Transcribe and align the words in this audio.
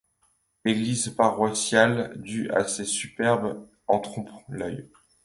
L'église 0.65 1.09
paroissiale 1.09 2.19
du 2.19 2.49
et 2.49 2.67
ses 2.67 2.85
superbes 2.85 3.67
en 3.85 3.99
trompe-l’œil. 3.99 4.89